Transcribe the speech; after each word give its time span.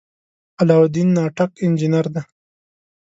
علاالدین 0.61 1.07
ناټک 1.17 1.51
انجنیر 1.65 2.05
دی. 2.13 2.21